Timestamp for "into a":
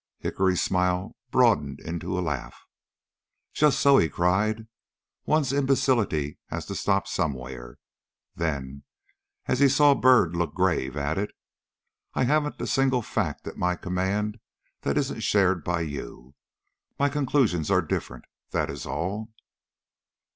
1.79-2.21